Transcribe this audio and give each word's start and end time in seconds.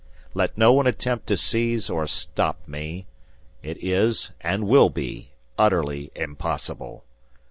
Let 0.33 0.57
no 0.57 0.73
one 0.73 0.87
attempt 0.87 1.27
to 1.27 1.37
seize 1.37 1.87
or 1.87 2.07
stop 2.07 2.67
me. 2.67 3.05
It 3.61 3.77
is, 3.83 4.31
and 4.41 4.65
will 4.67 4.89
be, 4.89 5.29
utterly 5.59 6.09
impossible. 6.15 7.03